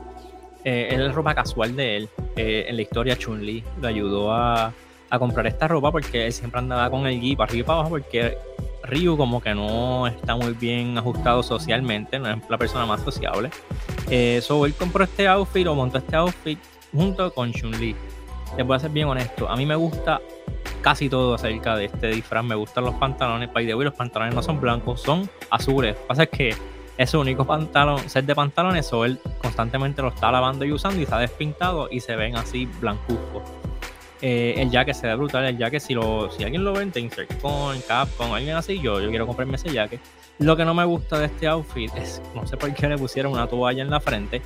Eh, 0.63 0.87
es 0.91 0.97
la 0.97 1.11
ropa 1.11 1.35
casual 1.35 1.75
de 1.75 1.97
él. 1.97 2.09
Eh, 2.35 2.65
en 2.67 2.77
la 2.77 2.81
historia 2.81 3.15
Chun-Li 3.15 3.63
lo 3.79 3.87
ayudó 3.87 4.33
a 4.33 4.73
a 5.11 5.19
comprar 5.19 5.45
esta 5.45 5.67
ropa 5.67 5.91
porque 5.91 6.25
él 6.25 6.33
siempre 6.33 6.57
andaba 6.57 6.89
con 6.89 7.05
el 7.05 7.21
jeep 7.21 7.39
arriba 7.39 7.59
y 7.59 7.63
para 7.63 7.79
abajo 7.81 7.89
porque 7.91 8.35
Ryu 8.81 9.15
como 9.15 9.39
que 9.39 9.53
no 9.53 10.07
está 10.07 10.35
muy 10.35 10.53
bien 10.53 10.97
ajustado 10.97 11.43
socialmente, 11.43 12.17
no 12.17 12.31
es 12.31 12.37
la 12.49 12.57
persona 12.57 12.87
más 12.87 13.01
sociable. 13.01 13.51
Eh, 14.09 14.39
so 14.41 14.65
él 14.65 14.73
compró 14.73 15.03
este 15.03 15.27
outfit 15.27 15.67
o 15.67 15.75
montó 15.75 15.99
este 15.99 16.15
outfit 16.15 16.57
junto 16.91 17.31
con 17.31 17.53
Chun-Li. 17.53 17.95
Les 18.57 18.65
voy 18.65 18.75
a 18.75 18.79
ser 18.79 18.89
bien 18.89 19.07
honesto, 19.07 19.47
a 19.47 19.55
mí 19.55 19.67
me 19.67 19.75
gusta 19.75 20.19
casi 20.83 21.09
todo 21.09 21.33
acerca 21.33 21.75
de 21.75 21.85
este 21.85 22.07
disfraz. 22.07 22.43
Me 22.43 22.53
gustan 22.53 22.83
los 22.83 22.93
pantalones, 22.95 23.51
by 23.51 23.65
the 23.65 23.73
way, 23.73 23.85
los 23.85 23.95
pantalones 23.95 24.35
no 24.35 24.43
son 24.43 24.61
blancos, 24.61 25.01
son 25.01 25.27
azules. 25.49 25.95
Lo 25.95 26.01
que 26.01 26.07
pasa 26.07 26.23
es 26.23 26.29
que 26.29 26.55
ese 26.97 27.17
único 27.17 27.45
pantalón, 27.45 28.07
set 28.07 28.25
de 28.25 28.35
pantalones, 28.35 28.91
o 28.93 29.05
él 29.05 29.19
constantemente 29.41 30.03
lo 30.03 30.09
está 30.09 30.31
lavando 30.31 30.65
y 30.65 30.71
usando 30.71 30.99
y 30.99 31.03
está 31.03 31.17
despintado 31.17 31.87
y 31.89 32.01
se 32.01 32.15
ven 32.15 32.35
así 32.35 32.67
blancuzcos. 32.79 33.41
Eh, 34.21 34.55
el 34.57 34.69
jacket 34.69 34.95
se 34.95 35.07
ve 35.07 35.15
brutal. 35.15 35.45
El 35.45 35.57
jacket, 35.57 35.81
si, 35.81 35.93
lo, 35.93 36.29
si 36.29 36.43
alguien 36.43 36.63
lo 36.63 36.73
ve 36.73 36.83
en 36.83 37.09
con 37.41 37.79
Capcom, 37.81 38.31
alguien 38.33 38.55
así, 38.55 38.79
yo, 38.79 39.01
yo 39.01 39.09
quiero 39.09 39.25
comprarme 39.25 39.55
ese 39.55 39.71
jacket. 39.71 39.99
Lo 40.39 40.55
que 40.55 40.65
no 40.65 40.73
me 40.73 40.85
gusta 40.85 41.19
de 41.19 41.25
este 41.25 41.47
outfit 41.47 41.93
es, 41.95 42.21
no 42.35 42.45
sé 42.45 42.57
por 42.57 42.73
qué 42.73 42.87
le 42.87 42.97
pusieron 42.97 43.33
una 43.33 43.47
toalla 43.47 43.81
en 43.81 43.89
la 43.89 43.99
frente. 43.99 44.41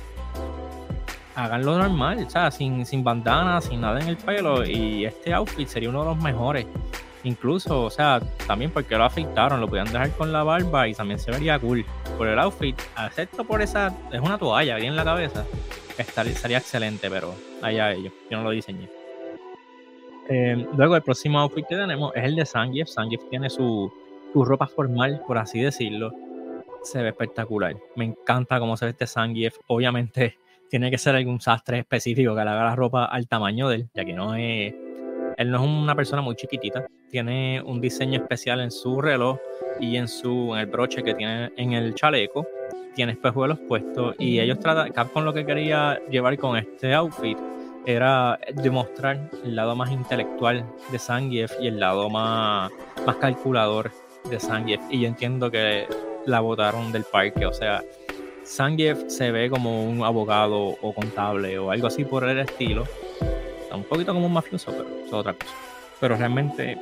Háganlo 1.38 1.78
normal, 1.78 2.24
o 2.26 2.28
sea, 2.28 2.50
sin, 2.50 2.84
sin 2.84 3.04
bandana, 3.04 3.60
sin 3.60 3.80
nada 3.80 4.00
en 4.00 4.08
el 4.08 4.16
pelo. 4.16 4.66
Y 4.66 5.04
este 5.04 5.32
outfit 5.32 5.68
sería 5.68 5.88
uno 5.88 6.00
de 6.00 6.06
los 6.06 6.20
mejores. 6.20 6.66
Incluso, 7.22 7.84
o 7.84 7.90
sea, 7.90 8.20
también 8.48 8.72
porque 8.72 8.96
lo 8.96 9.04
afeitaron, 9.04 9.60
lo 9.60 9.68
podían 9.68 9.86
dejar 9.86 10.10
con 10.16 10.32
la 10.32 10.42
barba 10.42 10.88
y 10.88 10.94
también 10.94 11.20
se 11.20 11.30
vería 11.30 11.56
cool. 11.60 11.84
Por 12.16 12.26
el 12.26 12.40
outfit, 12.40 12.76
excepto 13.06 13.44
por 13.44 13.62
esa, 13.62 13.94
es 14.10 14.20
una 14.20 14.36
toalla 14.36 14.74
ahí 14.74 14.86
en 14.86 14.96
la 14.96 15.04
cabeza, 15.04 15.44
estaría, 15.96 16.32
sería 16.32 16.58
excelente, 16.58 17.08
pero 17.08 17.32
allá 17.62 17.92
ellos, 17.92 18.12
yo 18.28 18.38
no 18.38 18.42
lo 18.42 18.50
diseñé. 18.50 18.88
Eh, 20.28 20.66
luego 20.76 20.96
el 20.96 21.02
próximo 21.02 21.38
outfit 21.38 21.64
que 21.68 21.76
tenemos 21.76 22.10
es 22.16 22.24
el 22.24 22.34
de 22.34 22.46
Sangief. 22.46 22.88
Sangief 22.88 23.22
tiene 23.30 23.48
su, 23.48 23.92
ropa 24.34 24.66
formal, 24.66 25.22
por 25.24 25.38
así 25.38 25.60
decirlo. 25.60 26.12
Se 26.82 27.00
ve 27.00 27.10
espectacular. 27.10 27.76
Me 27.94 28.06
encanta 28.06 28.58
cómo 28.58 28.76
se 28.76 28.86
ve 28.86 28.90
este 28.90 29.06
Sangief. 29.06 29.56
Obviamente 29.68 30.36
tiene 30.68 30.90
que 30.90 30.98
ser 30.98 31.16
algún 31.16 31.40
sastre 31.40 31.80
específico 31.80 32.34
que 32.34 32.44
le 32.44 32.50
haga 32.50 32.64
la 32.64 32.76
ropa 32.76 33.06
al 33.06 33.26
tamaño 33.26 33.68
de 33.68 33.76
él, 33.76 33.88
ya 33.94 34.04
que 34.04 34.12
no 34.12 34.34
es... 34.34 34.74
Él 35.36 35.50
no 35.50 35.62
es 35.62 35.68
una 35.68 35.94
persona 35.94 36.20
muy 36.20 36.34
chiquitita. 36.34 36.86
Tiene 37.10 37.62
un 37.64 37.80
diseño 37.80 38.20
especial 38.20 38.60
en 38.60 38.70
su 38.70 39.00
reloj 39.00 39.38
y 39.78 39.96
en 39.96 40.08
su 40.08 40.52
en 40.54 40.60
el 40.60 40.66
broche 40.66 41.02
que 41.02 41.14
tiene 41.14 41.52
en 41.56 41.74
el 41.74 41.94
chaleco. 41.94 42.46
Tiene 42.94 43.12
espejuelos 43.12 43.58
puestos 43.60 44.16
y 44.18 44.40
ellos 44.40 44.58
tratan, 44.58 44.90
Capcom 44.90 45.24
lo 45.24 45.32
que 45.32 45.46
quería 45.46 46.00
llevar 46.10 46.36
con 46.38 46.56
este 46.56 46.92
outfit 46.92 47.38
era 47.86 48.38
demostrar 48.54 49.30
el 49.44 49.54
lado 49.54 49.76
más 49.76 49.92
intelectual 49.92 50.66
de 50.90 50.98
Zangief 50.98 51.52
y 51.60 51.68
el 51.68 51.78
lado 51.78 52.10
más, 52.10 52.70
más 53.06 53.16
calculador 53.16 53.92
de 54.28 54.40
Zangief. 54.40 54.80
Y 54.90 55.00
yo 55.02 55.08
entiendo 55.08 55.50
que 55.50 55.86
la 56.26 56.40
votaron 56.40 56.90
del 56.92 57.04
parque, 57.04 57.46
o 57.46 57.52
sea, 57.52 57.82
Zangief 58.48 59.08
se 59.08 59.30
ve 59.30 59.50
como 59.50 59.84
un 59.84 60.02
abogado 60.02 60.58
o 60.58 60.92
contable 60.94 61.58
o 61.58 61.70
algo 61.70 61.86
así 61.86 62.04
por 62.04 62.28
el 62.28 62.38
estilo. 62.38 62.84
un 63.72 63.84
poquito 63.84 64.14
como 64.14 64.26
un 64.26 64.32
mafioso, 64.32 64.72
pero 64.72 64.88
es 65.04 65.12
otra 65.12 65.34
cosa. 65.34 65.52
Pero 66.00 66.16
realmente 66.16 66.78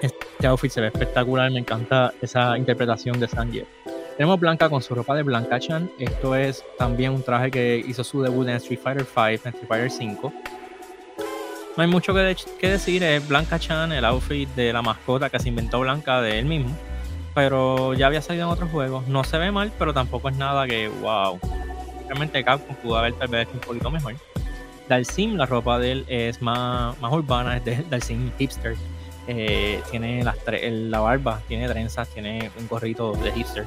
este 0.00 0.46
outfit 0.46 0.70
se 0.70 0.80
ve 0.80 0.88
espectacular, 0.88 1.50
me 1.50 1.60
encanta 1.60 2.12
esa 2.20 2.58
interpretación 2.58 3.18
de 3.18 3.28
Zangief. 3.28 3.66
Tenemos 4.16 4.40
Blanca 4.40 4.70
con 4.70 4.82
su 4.82 4.94
ropa 4.94 5.14
de 5.14 5.22
Blanca 5.22 5.60
Chan. 5.60 5.90
Esto 5.98 6.34
es 6.34 6.64
también 6.78 7.12
un 7.12 7.22
traje 7.22 7.50
que 7.50 7.84
hizo 7.86 8.02
su 8.02 8.22
debut 8.22 8.48
en 8.48 8.56
Street 8.56 8.80
Fighter 8.82 9.04
V, 9.04 9.32
en 9.32 9.34
Street 9.34 9.68
Fighter 9.68 9.90
5. 9.90 10.32
No 11.76 11.82
hay 11.82 11.88
mucho 11.88 12.14
que, 12.14 12.34
que, 12.58 12.70
decir, 12.70 13.02
es 13.02 13.26
Blanca 13.28 13.58
Chan, 13.58 13.92
el 13.92 14.04
outfit 14.06 14.48
de 14.54 14.72
la 14.72 14.80
mascota 14.80 15.28
que 15.28 15.38
se 15.38 15.50
inventó 15.50 15.80
Blanca 15.80 16.22
de 16.22 16.38
él 16.38 16.46
mismo. 16.46 16.74
Pero 17.36 17.92
ya 17.92 18.06
había 18.06 18.22
salido 18.22 18.46
en 18.46 18.52
otros 18.52 18.70
juegos. 18.70 19.06
No 19.08 19.22
se 19.22 19.36
ve 19.36 19.50
mal, 19.50 19.70
pero 19.78 19.92
tampoco 19.92 20.30
es 20.30 20.36
nada 20.38 20.66
que, 20.66 20.88
wow. 20.88 21.38
Realmente 22.08 22.42
Capcom 22.42 22.74
pudo 22.76 22.96
haber 22.96 23.12
tal 23.12 23.28
vez 23.28 23.46
un 23.52 23.60
poquito 23.60 23.90
mejor. 23.90 24.14
Dalsim, 24.88 25.36
la 25.36 25.44
ropa 25.44 25.78
de 25.78 25.92
él 25.92 26.04
es 26.08 26.40
más, 26.40 26.98
más 26.98 27.12
urbana, 27.12 27.58
es 27.58 27.64
de 27.66 27.76
Dalsim 27.90 28.32
hipster. 28.38 28.74
Eh, 29.28 29.82
tiene 29.90 30.24
las 30.24 30.36
la 30.46 31.00
barba, 31.00 31.42
tiene 31.46 31.68
trenzas, 31.68 32.08
tiene 32.08 32.50
un 32.58 32.68
gorrito 32.68 33.12
de 33.12 33.30
hipster. 33.32 33.66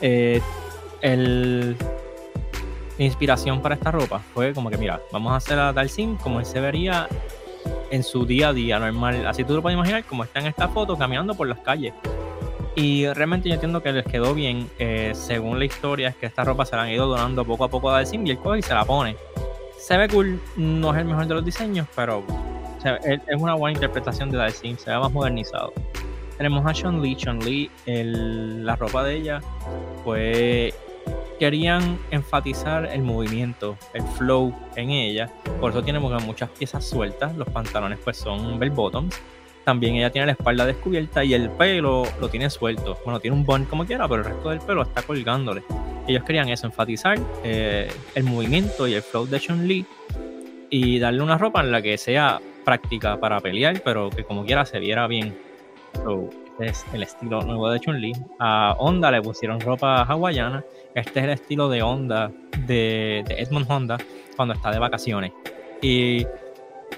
Eh, 0.00 0.40
el, 1.00 1.76
la 2.96 3.04
inspiración 3.04 3.60
para 3.60 3.74
esta 3.74 3.90
ropa 3.90 4.20
fue 4.32 4.54
como 4.54 4.70
que, 4.70 4.76
mira, 4.76 5.00
vamos 5.10 5.32
a 5.32 5.36
hacer 5.36 5.58
a 5.58 5.72
Dalsim 5.72 6.16
como 6.16 6.38
él 6.38 6.46
se 6.46 6.60
vería 6.60 7.08
en 7.90 8.04
su 8.04 8.24
día 8.24 8.50
a 8.50 8.52
día 8.52 8.78
normal. 8.78 9.26
Así 9.26 9.42
tú 9.42 9.56
lo 9.56 9.62
puedes 9.62 9.76
imaginar 9.76 10.04
como 10.04 10.22
está 10.22 10.38
en 10.38 10.46
esta 10.46 10.68
foto 10.68 10.96
caminando 10.96 11.34
por 11.34 11.48
las 11.48 11.58
calles. 11.58 11.92
Y 12.76 13.06
realmente 13.08 13.48
yo 13.48 13.54
entiendo 13.54 13.82
que 13.82 13.92
les 13.92 14.06
quedó 14.06 14.34
bien. 14.34 14.70
Eh, 14.78 15.12
según 15.14 15.58
la 15.58 15.64
historia, 15.64 16.08
es 16.08 16.16
que 16.16 16.26
esta 16.26 16.44
ropa 16.44 16.64
se 16.64 16.76
la 16.76 16.82
han 16.82 16.90
ido 16.90 17.06
donando 17.06 17.44
poco 17.44 17.64
a 17.64 17.68
poco 17.68 17.90
a 17.90 17.94
Dalsim 17.94 18.26
y 18.26 18.30
el 18.30 18.38
y 18.58 18.62
se 18.62 18.74
la 18.74 18.84
pone. 18.84 19.16
Se 19.78 19.96
ve 19.96 20.08
cool, 20.08 20.40
no 20.56 20.92
es 20.92 20.98
el 20.98 21.06
mejor 21.06 21.26
de 21.26 21.34
los 21.34 21.44
diseños, 21.44 21.86
pero 21.96 22.22
es 22.84 23.20
una 23.36 23.54
buena 23.54 23.74
interpretación 23.74 24.30
de 24.30 24.38
Dalsim, 24.38 24.76
se 24.76 24.90
ve 24.90 24.98
más 24.98 25.10
modernizado. 25.10 25.72
Tenemos 26.36 26.64
a 26.64 26.72
Chun 26.72 27.02
Li. 27.02 27.16
Chun 27.16 27.38
Li, 27.40 27.70
la 27.84 28.76
ropa 28.76 29.04
de 29.04 29.16
ella, 29.16 29.40
pues 30.04 30.74
querían 31.38 31.98
enfatizar 32.10 32.86
el 32.86 33.02
movimiento, 33.02 33.76
el 33.94 34.02
flow 34.02 34.54
en 34.76 34.90
ella. 34.90 35.30
Por 35.60 35.70
eso 35.70 35.82
tiene 35.82 35.98
muchas 35.98 36.50
piezas 36.50 36.84
sueltas. 36.84 37.34
Los 37.36 37.48
pantalones, 37.48 37.98
pues 38.04 38.18
son 38.18 38.58
bell 38.58 38.70
bottoms. 38.70 39.20
También 39.64 39.96
ella 39.96 40.10
tiene 40.10 40.26
la 40.26 40.32
espalda 40.32 40.66
descubierta 40.66 41.22
y 41.22 41.34
el 41.34 41.50
pelo 41.50 42.04
lo 42.20 42.28
tiene 42.28 42.48
suelto. 42.50 42.98
Bueno, 43.04 43.20
tiene 43.20 43.36
un 43.36 43.44
bun 43.44 43.64
como 43.66 43.84
quiera, 43.84 44.08
pero 44.08 44.22
el 44.22 44.28
resto 44.28 44.50
del 44.50 44.60
pelo 44.60 44.82
está 44.82 45.02
colgándole. 45.02 45.62
Ellos 46.06 46.24
querían 46.24 46.48
eso, 46.48 46.66
enfatizar 46.66 47.18
eh, 47.44 47.90
el 48.14 48.24
movimiento 48.24 48.88
y 48.88 48.94
el 48.94 49.02
flow 49.02 49.26
de 49.26 49.38
Chun 49.38 49.68
Li 49.68 49.84
y 50.70 50.98
darle 50.98 51.22
una 51.22 51.36
ropa 51.36 51.60
en 51.60 51.70
la 51.70 51.82
que 51.82 51.98
sea 51.98 52.40
práctica 52.64 53.18
para 53.18 53.40
pelear, 53.40 53.82
pero 53.84 54.10
que 54.10 54.24
como 54.24 54.44
quiera 54.44 54.64
se 54.64 54.78
viera 54.78 55.06
bien 55.06 55.34
este 56.60 56.66
es 56.66 56.94
el 56.94 57.02
estilo 57.02 57.42
nuevo 57.42 57.70
de 57.70 57.80
Chun-Li. 57.80 58.12
A 58.38 58.74
Honda 58.78 59.10
le 59.10 59.22
pusieron 59.22 59.60
ropa 59.60 60.02
hawaiana. 60.02 60.64
Este 60.94 61.20
es 61.20 61.24
el 61.24 61.30
estilo 61.30 61.68
de 61.68 61.82
Honda, 61.82 62.30
de, 62.66 63.20
Edmond 63.28 63.70
Honda, 63.70 63.98
cuando 64.36 64.54
está 64.54 64.70
de 64.70 64.78
vacaciones. 64.78 65.32
Y 65.80 66.26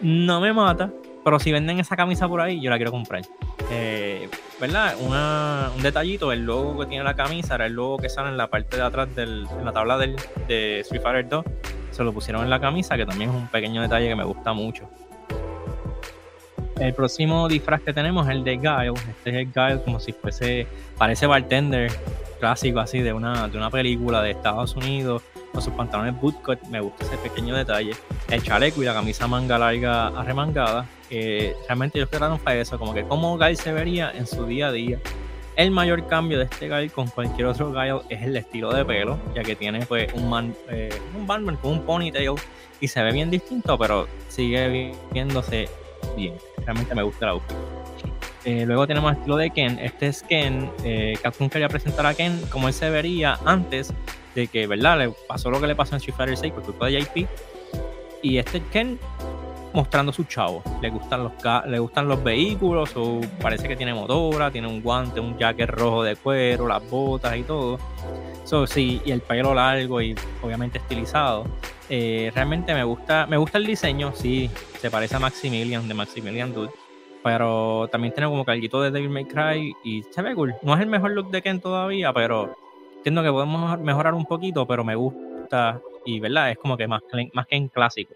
no 0.00 0.40
me 0.40 0.52
mata, 0.52 0.90
pero 1.24 1.38
si 1.38 1.52
venden 1.52 1.78
esa 1.78 1.96
camisa 1.96 2.28
por 2.28 2.40
ahí, 2.40 2.60
yo 2.60 2.70
la 2.70 2.76
quiero 2.76 2.90
comprar. 2.90 3.22
Eh, 3.70 4.28
¿Verdad? 4.60 4.96
un 5.00 5.82
detallito, 5.82 6.32
el 6.32 6.44
logo 6.44 6.80
que 6.80 6.86
tiene 6.86 7.04
la 7.04 7.14
camisa 7.14 7.54
era 7.54 7.66
el 7.66 7.72
logo 7.72 7.98
que 7.98 8.08
sale 8.08 8.28
en 8.28 8.36
la 8.36 8.48
parte 8.48 8.76
de 8.76 8.82
atrás 8.82 9.14
del, 9.14 9.46
en 9.58 9.64
la 9.64 9.72
tabla 9.72 9.98
del, 9.98 10.16
de 10.48 10.80
Street 10.80 11.02
Fighter 11.02 11.28
2. 11.28 11.44
Se 11.90 12.04
lo 12.04 12.12
pusieron 12.12 12.42
en 12.42 12.50
la 12.50 12.60
camisa, 12.60 12.96
que 12.96 13.06
también 13.06 13.30
es 13.30 13.36
un 13.36 13.48
pequeño 13.48 13.82
detalle 13.82 14.08
que 14.08 14.16
me 14.16 14.24
gusta 14.24 14.52
mucho. 14.52 14.88
El 16.78 16.94
próximo 16.94 17.48
disfraz 17.48 17.82
que 17.82 17.92
tenemos 17.92 18.26
es 18.26 18.32
el 18.32 18.44
de 18.44 18.56
Guile. 18.56 18.94
Este 19.10 19.30
es 19.30 19.36
el 19.36 19.52
Guile 19.52 19.82
como 19.84 20.00
si 20.00 20.12
fuese, 20.12 20.66
parece 20.96 21.26
bartender 21.26 21.92
clásico 22.40 22.80
así 22.80 22.98
de 22.98 23.12
una, 23.12 23.46
de 23.46 23.56
una 23.56 23.70
película 23.70 24.20
de 24.20 24.32
Estados 24.32 24.74
Unidos, 24.74 25.22
con 25.52 25.62
sus 25.62 25.72
pantalones 25.74 26.20
bootcut. 26.20 26.60
Me 26.68 26.80
gusta 26.80 27.04
ese 27.04 27.16
pequeño 27.18 27.54
detalle. 27.54 27.92
El 28.28 28.42
chaleco 28.42 28.82
y 28.82 28.86
la 28.86 28.94
camisa 28.94 29.28
manga 29.28 29.58
larga 29.58 30.08
arremangada. 30.08 30.86
realmente 31.10 31.98
ellos 31.98 32.08
crearon 32.08 32.38
para 32.38 32.60
eso, 32.60 32.78
como 32.78 32.94
que 32.94 33.04
cómo 33.04 33.36
Guile 33.38 33.56
se 33.56 33.72
vería 33.72 34.10
en 34.12 34.26
su 34.26 34.46
día 34.46 34.68
a 34.68 34.72
día. 34.72 34.98
El 35.54 35.70
mayor 35.70 36.06
cambio 36.06 36.38
de 36.38 36.44
este 36.44 36.66
Guile 36.66 36.88
con 36.88 37.08
cualquier 37.08 37.46
otro 37.46 37.72
Guile 37.72 38.00
es 38.08 38.22
el 38.22 38.36
estilo 38.36 38.72
de 38.72 38.86
pelo, 38.86 39.18
ya 39.34 39.42
que 39.42 39.54
tiene 39.54 39.84
pues 39.84 40.10
un 40.14 40.30
man, 40.30 40.54
eh, 40.70 40.88
un 41.14 41.26
Batman 41.26 41.56
con 41.56 41.72
un 41.72 41.82
ponytail 41.82 42.36
y 42.80 42.88
se 42.88 43.02
ve 43.02 43.12
bien 43.12 43.30
distinto, 43.30 43.78
pero 43.78 44.08
sigue 44.28 44.94
viéndose 45.12 45.68
bien. 46.16 46.34
Realmente 46.64 46.94
me 46.94 47.02
gusta 47.02 47.26
la 47.26 47.32
outfit. 47.32 47.56
Eh, 48.44 48.64
luego 48.66 48.86
tenemos 48.86 49.12
el 49.12 49.18
estilo 49.18 49.36
de 49.36 49.50
Ken. 49.50 49.78
Este 49.78 50.06
es 50.08 50.22
Ken. 50.22 50.70
Eh, 50.84 51.18
Capcom 51.22 51.50
quería 51.50 51.68
presentar 51.68 52.06
a 52.06 52.14
Ken 52.14 52.40
como 52.50 52.68
él 52.68 52.74
se 52.74 52.88
vería 52.88 53.38
antes 53.44 53.92
de 54.34 54.46
que, 54.48 54.66
¿verdad? 54.66 54.98
Le 54.98 55.12
pasó 55.28 55.50
lo 55.50 55.60
que 55.60 55.66
le 55.66 55.74
pasó 55.74 55.94
en 55.94 55.98
Street 55.98 56.16
Fighter 56.16 56.36
6 56.36 56.52
por 56.52 56.62
culpa 56.62 56.86
de 56.86 57.00
JP. 57.00 57.28
Y 58.22 58.38
este 58.38 58.58
es 58.58 58.64
Ken 58.70 58.98
mostrando 59.72 60.12
su 60.12 60.24
chavo. 60.24 60.62
Le 60.80 60.90
gustan 60.90 61.24
los, 61.24 61.32
le 61.66 61.78
gustan 61.78 62.08
los 62.08 62.22
vehículos, 62.22 62.92
o 62.96 63.20
parece 63.40 63.68
que 63.68 63.76
tiene 63.76 63.94
motora, 63.94 64.50
tiene 64.50 64.68
un 64.68 64.82
guante, 64.82 65.20
un 65.20 65.36
jacket 65.38 65.70
rojo 65.70 66.02
de 66.02 66.16
cuero, 66.16 66.68
las 66.68 66.88
botas 66.88 67.36
y 67.36 67.42
todo. 67.42 67.78
So, 68.44 68.66
sí, 68.66 69.00
y 69.04 69.12
el 69.12 69.20
pelo 69.20 69.54
largo 69.54 70.00
y 70.00 70.14
obviamente 70.42 70.78
estilizado. 70.78 71.44
Eh, 71.88 72.30
realmente 72.34 72.74
me 72.74 72.84
gusta, 72.84 73.26
me 73.26 73.36
gusta 73.36 73.58
el 73.58 73.66
diseño, 73.66 74.12
sí, 74.14 74.50
se 74.80 74.90
parece 74.90 75.16
a 75.16 75.18
Maximilian, 75.18 75.86
de 75.88 75.94
Maximilian 75.94 76.52
Dude. 76.52 76.70
Pero 77.22 77.88
también 77.92 78.12
tiene 78.12 78.28
como 78.28 78.44
carguito 78.44 78.82
de 78.82 78.90
Devil 78.90 79.10
May 79.10 79.26
Cry 79.26 79.76
y 79.84 80.02
se 80.02 80.22
ve 80.22 80.34
cool. 80.34 80.54
No 80.62 80.74
es 80.74 80.80
el 80.80 80.88
mejor 80.88 81.12
look 81.12 81.30
de 81.30 81.40
Ken 81.40 81.60
todavía, 81.60 82.12
pero 82.12 82.56
entiendo 83.02 83.24
que 83.24 83.30
podemos 83.30 83.80
mejorar 83.80 84.14
un 84.14 84.24
poquito, 84.24 84.64
pero 84.64 84.84
me 84.84 84.94
gusta 84.94 85.80
y 86.04 86.20
verdad, 86.20 86.52
es 86.52 86.58
como 86.58 86.76
que 86.76 86.86
más, 86.86 87.02
más 87.32 87.46
que 87.48 87.56
en 87.56 87.66
clásico. 87.66 88.14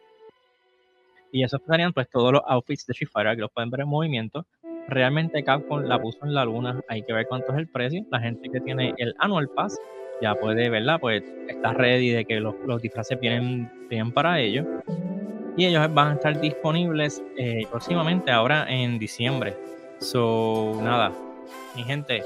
Y 1.32 1.42
eso 1.42 1.60
serían 1.66 1.92
pues 1.92 2.08
todos 2.08 2.32
los 2.32 2.42
outfits 2.46 2.86
de 2.86 2.92
Street 2.92 3.10
Fighter 3.12 3.34
que 3.34 3.42
los 3.42 3.50
pueden 3.50 3.68
ver 3.70 3.80
en 3.80 3.88
movimiento. 3.88 4.46
Realmente 4.88 5.42
Capcom 5.42 5.82
la 5.82 6.00
puso 6.00 6.24
en 6.24 6.34
la 6.34 6.44
luna, 6.44 6.80
hay 6.88 7.02
que 7.02 7.12
ver 7.12 7.26
cuánto 7.26 7.52
es 7.52 7.58
el 7.58 7.66
precio. 7.66 8.04
La 8.10 8.20
gente 8.20 8.48
que 8.48 8.60
tiene 8.60 8.94
el 8.98 9.12
Annual 9.18 9.48
Pass 9.48 9.76
ya 10.22 10.34
puede, 10.36 10.70
¿verdad? 10.70 10.98
Pues 11.00 11.24
está 11.48 11.72
ready 11.72 12.10
de 12.10 12.24
que 12.24 12.38
los, 12.40 12.54
disfraces 12.80 13.18
vienen, 13.18 13.70
bien 13.90 14.12
para 14.12 14.38
ellos. 14.40 14.66
Y 15.56 15.66
ellos 15.66 15.92
van 15.92 16.08
a 16.08 16.14
estar 16.14 16.40
disponibles 16.40 17.22
eh, 17.36 17.66
próximamente, 17.70 18.30
ahora 18.30 18.66
en 18.68 18.98
diciembre. 18.98 19.56
So, 19.98 20.78
nada, 20.82 21.12
mi 21.74 21.82
gente, 21.82 22.22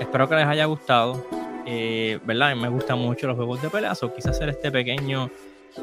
espero 0.00 0.28
que 0.28 0.36
les 0.36 0.46
haya 0.46 0.64
gustado. 0.66 1.26
Eh, 1.66 2.18
¿Verdad? 2.24 2.54
Me 2.54 2.68
gustan 2.68 2.98
mucho 2.98 3.26
los 3.26 3.36
juegos 3.36 3.60
de 3.60 3.70
pelea, 3.70 3.92
o 4.00 4.14
quise 4.14 4.30
hacer 4.30 4.48
este 4.48 4.70
pequeño 4.70 5.30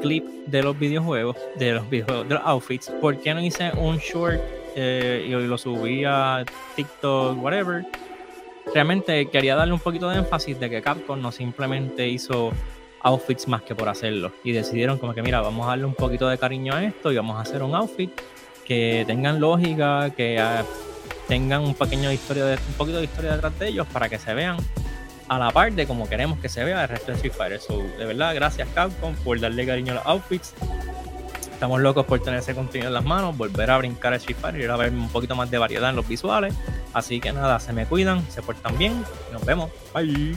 clip 0.00 0.24
de 0.46 0.62
los 0.62 0.78
videojuegos, 0.78 1.36
de 1.56 1.72
los 1.72 1.88
videojuegos, 1.90 2.28
de 2.28 2.34
los 2.34 2.42
outfits. 2.44 2.90
¿Por 3.00 3.18
qué 3.18 3.34
no 3.34 3.40
hice 3.40 3.70
un 3.76 3.98
short 3.98 4.40
eh, 4.76 5.26
y 5.28 5.30
lo 5.30 5.58
subí 5.58 6.04
a 6.04 6.44
TikTok, 6.74 7.42
whatever? 7.42 7.84
realmente 8.72 9.26
quería 9.26 9.56
darle 9.56 9.74
un 9.74 9.80
poquito 9.80 10.08
de 10.08 10.18
énfasis 10.18 10.58
de 10.58 10.70
que 10.70 10.80
Capcom 10.80 11.20
no 11.20 11.32
simplemente 11.32 12.08
hizo 12.08 12.52
outfits 13.02 13.46
más 13.48 13.62
que 13.62 13.74
por 13.74 13.88
hacerlo. 13.88 14.32
Y 14.42 14.52
decidieron 14.52 14.98
como 14.98 15.14
que, 15.14 15.22
mira, 15.22 15.40
vamos 15.40 15.66
a 15.66 15.70
darle 15.70 15.84
un 15.84 15.94
poquito 15.94 16.28
de 16.28 16.38
cariño 16.38 16.74
a 16.74 16.84
esto 16.84 17.12
y 17.12 17.16
vamos 17.16 17.36
a 17.36 17.42
hacer 17.42 17.62
un 17.62 17.74
outfit 17.74 18.10
que 18.64 19.04
tengan 19.06 19.40
lógica, 19.40 20.10
que 20.16 20.38
ah, 20.38 20.64
tengan 21.28 21.62
un 21.62 21.74
pequeño 21.74 22.12
historia 22.12 22.44
de, 22.44 22.54
un 22.54 22.74
poquito 22.74 22.98
de 22.98 23.04
historia 23.04 23.32
detrás 23.32 23.58
de 23.58 23.68
ellos 23.68 23.86
para 23.92 24.08
que 24.08 24.18
se 24.18 24.34
vean 24.34 24.56
a 25.28 25.38
la 25.38 25.50
par 25.50 25.72
de 25.72 25.86
como 25.86 26.08
queremos 26.08 26.38
que 26.38 26.48
se 26.48 26.64
vea 26.64 26.82
el 26.82 26.88
resto 26.88 27.06
de 27.08 27.14
Street 27.14 27.32
Fighter. 27.32 27.60
So, 27.60 27.78
de 27.78 28.04
verdad, 28.04 28.34
gracias 28.34 28.68
Capcom 28.74 29.14
por 29.16 29.40
darle 29.40 29.66
cariño 29.66 29.92
a 29.92 29.96
los 29.96 30.06
outfits. 30.06 30.54
Estamos 31.52 31.80
locos 31.80 32.04
por 32.04 32.20
tener 32.20 32.40
ese 32.40 32.54
contenido 32.54 32.88
en 32.88 32.94
las 32.94 33.04
manos, 33.04 33.36
volver 33.36 33.70
a 33.70 33.78
brincar 33.78 34.12
a 34.12 34.16
Street 34.16 34.36
Fighter 34.38 34.60
y 34.60 34.64
a 34.64 34.76
ver 34.76 34.90
un 34.90 35.08
poquito 35.08 35.34
más 35.34 35.50
de 35.50 35.58
variedad 35.58 35.90
en 35.90 35.96
los 35.96 36.06
visuales. 36.06 36.54
Así 36.92 37.20
que 37.20 37.32
nada, 37.32 37.58
se 37.58 37.72
me 37.72 37.86
cuidan, 37.86 38.22
se 38.30 38.42
portan 38.42 38.76
bien. 38.76 39.04
Nos 39.32 39.44
vemos. 39.44 39.70
Bye. 39.94 40.36